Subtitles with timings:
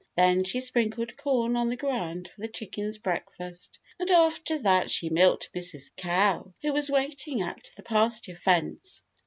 [0.17, 5.11] Then she sprinkled corn on the ground for the chickens' breakfast, and after that she
[5.11, 5.91] milked Mrs.
[5.95, 9.03] Cow, who was waiting at the pasture fence.